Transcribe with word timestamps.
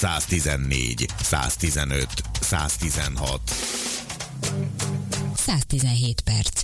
114, 0.00 1.06
115, 1.22 2.08
116. 2.40 3.40
117 5.34 6.20
perc. 6.20 6.62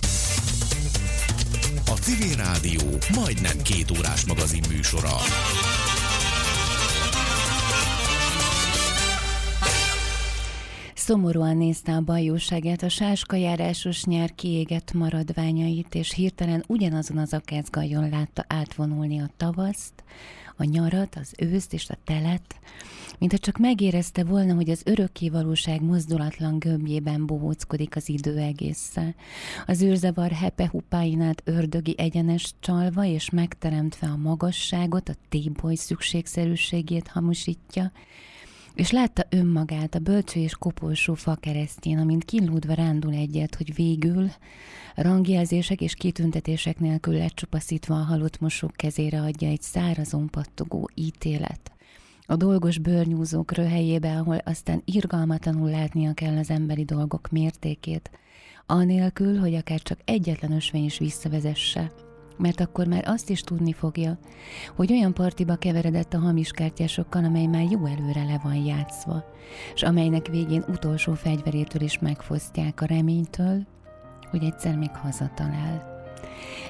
A 1.85 1.93
Civil 1.93 2.35
Rádió 2.35 2.81
majdnem 3.13 3.61
két 3.61 3.91
órás 3.97 4.25
magazin 4.25 4.63
műsora. 4.69 5.15
Szomorúan 10.93 11.57
nézte 11.57 11.91
a 11.91 12.01
bajóságát, 12.01 12.83
a 12.83 12.89
sáskajárásos 12.89 14.03
nyár 14.03 14.35
kiégett 14.35 14.93
maradványait, 14.93 15.95
és 15.95 16.13
hirtelen 16.13 16.63
ugyanazon 16.67 17.17
az 17.17 17.33
akácgajon 17.33 18.09
látta 18.09 18.45
átvonulni 18.47 19.19
a 19.19 19.29
tavaszt, 19.37 20.03
a 20.57 20.63
nyarat, 20.63 21.15
az 21.15 21.33
őszt 21.37 21.73
és 21.73 21.89
a 21.89 21.97
telet, 22.03 22.55
mintha 23.17 23.37
csak 23.37 23.57
megérezte 23.57 24.23
volna, 24.23 24.53
hogy 24.53 24.69
az 24.69 24.81
örökké 24.85 25.29
valóság 25.29 25.81
mozdulatlan 25.81 26.59
gömbjében 26.59 27.25
bohóckodik 27.25 27.95
az 27.95 28.09
idő 28.09 28.37
egésze. 28.37 29.15
Az 29.65 29.81
űrzavar 29.81 30.31
hupáinát 30.71 31.41
ördögi 31.45 31.95
egyenes 31.97 32.53
csalva 32.59 33.05
és 33.05 33.29
megteremtve 33.29 34.07
a 34.07 34.17
magasságot, 34.17 35.09
a 35.09 35.15
téboly 35.29 35.75
szükségszerűségét 35.75 37.07
hamusítja, 37.07 37.91
és 38.75 38.91
látta 38.91 39.25
önmagát 39.29 39.95
a 39.95 39.99
bölcső 39.99 40.39
és 40.39 40.55
koporsó 40.55 41.13
fa 41.13 41.35
keresztjén, 41.35 41.97
amint 41.97 42.25
kínlódva 42.25 42.73
rándul 42.73 43.13
egyet, 43.13 43.55
hogy 43.55 43.75
végül 43.75 44.29
rangjelzések 44.95 45.81
és 45.81 45.93
kitüntetések 45.93 46.79
nélkül 46.79 47.17
lecsupaszítva 47.17 47.95
a 47.95 48.03
halott 48.03 48.39
mosók 48.39 48.71
kezére 48.75 49.21
adja 49.21 49.47
egy 49.47 49.61
szárazon 49.61 50.29
pattogó 50.29 50.89
ítélet. 50.93 51.76
A 52.29 52.35
dolgos 52.35 52.77
bőrnyúzók 52.79 53.51
röhelyébe, 53.51 54.17
ahol 54.17 54.37
aztán 54.37 54.81
irgalmatlanul 54.85 55.69
látnia 55.69 56.13
kell 56.13 56.37
az 56.37 56.49
emberi 56.49 56.83
dolgok 56.83 57.29
mértékét, 57.29 58.11
anélkül, 58.65 59.39
hogy 59.39 59.53
akár 59.53 59.81
csak 59.81 59.99
egyetlen 60.05 60.51
ösvény 60.51 60.85
is 60.85 60.97
visszavezesse– 60.97 61.91
mert 62.37 62.59
akkor 62.59 62.87
már 62.87 63.03
azt 63.07 63.29
is 63.29 63.41
tudni 63.41 63.73
fogja, 63.73 64.17
hogy 64.75 64.91
olyan 64.91 65.13
partiba 65.13 65.55
keveredett 65.55 66.13
a 66.13 66.19
hamis 66.19 66.51
kártyásokkal, 66.51 67.23
amely 67.23 67.45
már 67.45 67.65
jó 67.71 67.85
előre 67.85 68.23
le 68.23 68.39
van 68.43 68.55
játszva, 68.55 69.23
és 69.73 69.83
amelynek 69.83 70.27
végén 70.27 70.63
utolsó 70.67 71.13
fegyverétől 71.13 71.81
is 71.81 71.99
megfosztják 71.99 72.81
a 72.81 72.85
reménytől, 72.85 73.65
hogy 74.29 74.43
egyszer 74.43 74.77
még 74.77 74.91
hazatalál. 74.91 75.96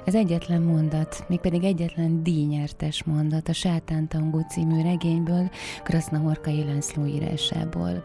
Ez 0.06 0.16
egyetlen 0.16 0.62
mondat, 0.62 1.26
mégpedig 1.28 1.64
egyetlen 1.64 2.24
díjnyertes 2.24 3.04
mondat 3.04 3.50
a 3.50 3.54
Sátántangó 3.54 4.46
című 4.50 4.82
regényből, 4.82 5.50
Krasznahorkai 5.84 6.64
László 6.64 7.06
írásából. 7.06 8.04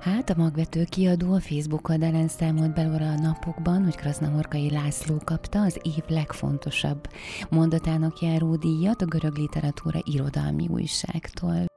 Hát 0.00 0.30
a 0.30 0.34
magvető 0.36 0.84
kiadó 0.84 1.32
a 1.32 1.40
Facebook 1.40 1.88
oldalán 1.88 2.28
számolt 2.28 2.74
belőle 2.74 3.08
a 3.08 3.20
napokban, 3.20 3.84
hogy 3.84 3.96
Krasznahorkai 3.96 4.70
László 4.70 5.16
kapta 5.24 5.60
az 5.60 5.80
év 5.82 6.02
legfontosabb 6.08 7.08
mondatának 7.50 8.20
járó 8.20 8.56
díjat 8.56 9.02
a 9.02 9.06
görög 9.06 9.36
literatúra 9.36 10.00
irodalmi 10.04 10.68
újságtól. 10.68 11.71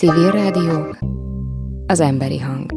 Civil 0.00 0.30
Rádió, 0.30 0.96
az 1.86 2.00
emberi 2.00 2.38
hang. 2.38 2.72